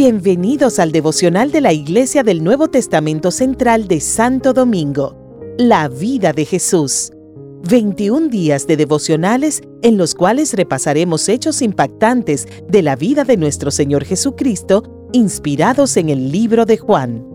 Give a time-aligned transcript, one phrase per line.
[0.00, 5.16] Bienvenidos al devocional de la Iglesia del Nuevo Testamento Central de Santo Domingo,
[5.58, 7.10] la vida de Jesús.
[7.68, 13.72] 21 días de devocionales en los cuales repasaremos hechos impactantes de la vida de nuestro
[13.72, 17.26] Señor Jesucristo, inspirados en el libro de Juan.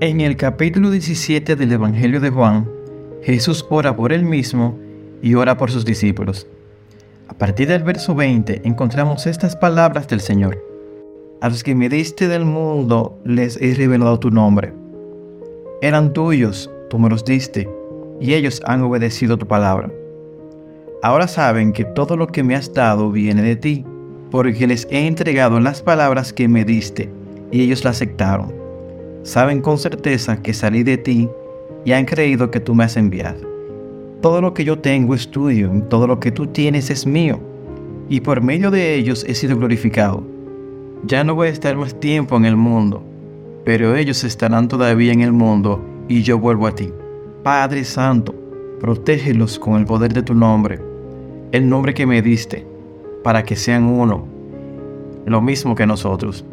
[0.00, 2.66] En el capítulo 17 del Evangelio de Juan,
[3.20, 4.78] Jesús ora por él mismo
[5.20, 6.46] y ora por sus discípulos.
[7.28, 10.62] A partir del verso 20 encontramos estas palabras del Señor.
[11.40, 14.72] A los que me diste del mundo les he revelado tu nombre.
[15.82, 17.68] Eran tuyos, tú me los diste,
[18.20, 19.90] y ellos han obedecido tu palabra.
[21.02, 23.84] Ahora saben que todo lo que me has dado viene de ti,
[24.30, 27.10] porque les he entregado las palabras que me diste,
[27.50, 28.54] y ellos las aceptaron.
[29.24, 31.28] Saben con certeza que salí de ti
[31.84, 33.55] y han creído que tú me has enviado.
[34.26, 37.38] Todo lo que yo tengo es tuyo, todo lo que tú tienes es mío,
[38.08, 40.24] y por medio de ellos he sido glorificado.
[41.04, 43.04] Ya no voy a estar más tiempo en el mundo,
[43.64, 46.92] pero ellos estarán todavía en el mundo y yo vuelvo a ti.
[47.44, 48.34] Padre Santo,
[48.80, 50.80] protégelos con el poder de tu nombre,
[51.52, 52.66] el nombre que me diste,
[53.22, 54.26] para que sean uno,
[55.24, 56.44] lo mismo que nosotros.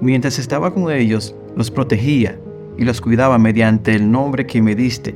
[0.00, 2.40] Mientras estaba con ellos, los protegía
[2.78, 5.14] y los cuidaba mediante el nombre que me diste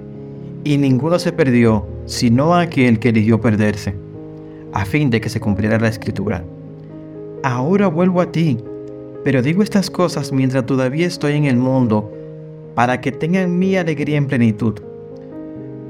[0.64, 3.94] y ninguno se perdió, sino aquel que eligió perderse,
[4.72, 6.42] a fin de que se cumpliera la escritura.
[7.42, 8.58] Ahora vuelvo a ti,
[9.22, 12.10] pero digo estas cosas mientras todavía estoy en el mundo,
[12.74, 14.74] para que tengan mi alegría en plenitud.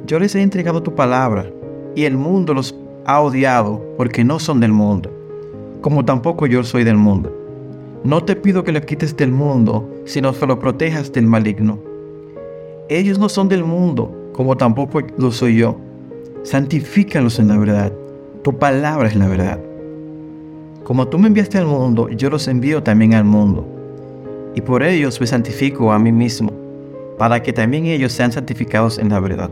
[0.07, 1.51] Yo les he entregado tu palabra,
[1.95, 2.75] y el mundo los
[3.07, 5.11] ha odiado porque no son del mundo,
[5.81, 7.33] como tampoco yo soy del mundo.
[8.03, 11.79] No te pido que lo quites del mundo, sino que lo protejas del maligno.
[12.89, 15.77] Ellos no son del mundo, como tampoco lo soy yo.
[16.43, 17.93] Santifícalos en la verdad.
[18.43, 19.61] Tu palabra es la verdad.
[20.83, 23.67] Como tú me enviaste al mundo, yo los envío también al mundo.
[24.55, 26.53] Y por ellos me santifico a mí mismo,
[27.17, 29.51] para que también ellos sean santificados en la verdad.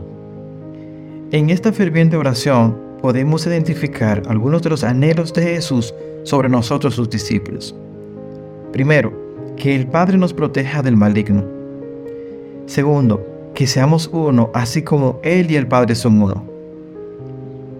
[1.31, 7.09] En esta ferviente oración podemos identificar algunos de los anhelos de Jesús sobre nosotros sus
[7.09, 7.75] discípulos.
[8.71, 9.11] Primero,
[9.55, 11.43] que el Padre nos proteja del maligno.
[12.65, 16.43] Segundo, que seamos uno, así como Él y el Padre son uno.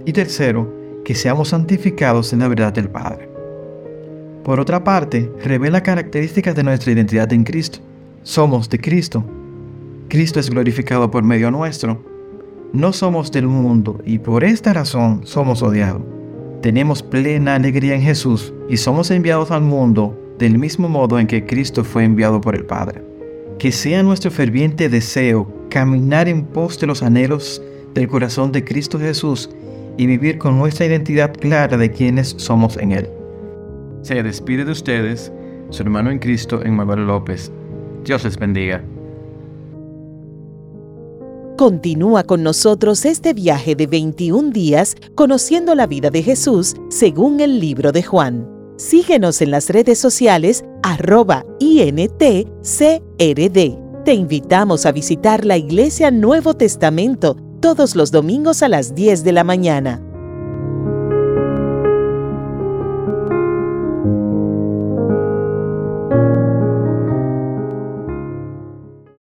[0.06, 0.72] Y tercero,
[1.04, 3.30] que seamos santificados en la verdad del Padre.
[4.44, 7.80] Por otra parte, revela características de nuestra identidad en Cristo.
[8.24, 9.24] Somos de Cristo.
[10.10, 12.04] Cristo es glorificado por medio nuestro.
[12.74, 16.02] No somos del mundo y por esta razón somos odiados.
[16.62, 21.46] Tenemos plena alegría en Jesús y somos enviados al mundo del mismo modo en que
[21.46, 23.13] Cristo fue enviado por el Padre.
[23.60, 27.62] Que sea nuestro ferviente deseo caminar en pos de los anhelos
[27.94, 29.50] del corazón de Cristo Jesús
[29.98, 33.10] y vivir con nuestra identidad clara de quienes somos en Él.
[34.02, 35.32] Se despide de ustedes
[35.70, 37.52] su hermano en Cristo, Emmanuel López.
[38.04, 38.84] Dios les bendiga.
[41.58, 47.60] Continúa con nosotros este viaje de 21 días conociendo la vida de Jesús según el
[47.60, 48.53] libro de Juan.
[48.78, 52.44] Síguenos en las redes sociales arroba INTCRD.
[54.06, 59.32] Te invitamos a visitar la Iglesia Nuevo Testamento todos los domingos a las 10 de
[59.32, 60.02] la mañana